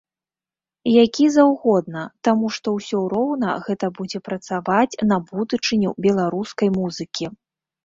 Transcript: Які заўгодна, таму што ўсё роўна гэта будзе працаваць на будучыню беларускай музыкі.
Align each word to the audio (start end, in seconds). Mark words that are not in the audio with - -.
Які 0.91 1.25
заўгодна, 1.35 2.01
таму 2.29 2.45
што 2.55 2.67
ўсё 2.79 2.99
роўна 3.13 3.49
гэта 3.69 3.91
будзе 4.01 4.23
працаваць 4.31 4.99
на 5.13 5.17
будучыню 5.31 5.89
беларускай 6.09 6.69
музыкі. 6.83 7.25